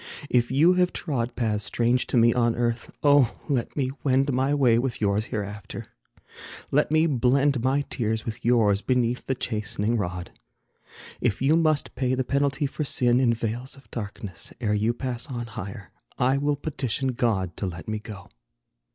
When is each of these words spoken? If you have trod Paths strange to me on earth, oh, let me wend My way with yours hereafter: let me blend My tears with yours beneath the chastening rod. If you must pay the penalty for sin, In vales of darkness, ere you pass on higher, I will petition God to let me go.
If 0.31 0.49
you 0.49 0.73
have 0.73 0.93
trod 0.93 1.35
Paths 1.35 1.63
strange 1.63 2.07
to 2.07 2.17
me 2.17 2.33
on 2.33 2.55
earth, 2.55 2.89
oh, 3.03 3.37
let 3.47 3.77
me 3.77 3.91
wend 4.03 4.33
My 4.33 4.51
way 4.51 4.79
with 4.79 4.99
yours 4.99 5.25
hereafter: 5.25 5.85
let 6.71 6.89
me 6.89 7.05
blend 7.05 7.61
My 7.63 7.81
tears 7.87 8.25
with 8.25 8.43
yours 8.43 8.81
beneath 8.81 9.27
the 9.27 9.35
chastening 9.35 9.97
rod. 9.97 10.31
If 11.19 11.39
you 11.39 11.55
must 11.55 11.93
pay 11.93 12.15
the 12.15 12.23
penalty 12.23 12.65
for 12.65 12.83
sin, 12.83 13.19
In 13.19 13.31
vales 13.35 13.77
of 13.77 13.91
darkness, 13.91 14.51
ere 14.59 14.73
you 14.73 14.91
pass 14.95 15.27
on 15.27 15.45
higher, 15.45 15.91
I 16.17 16.37
will 16.39 16.55
petition 16.55 17.09
God 17.09 17.55
to 17.57 17.67
let 17.67 17.87
me 17.87 17.99
go. 17.99 18.27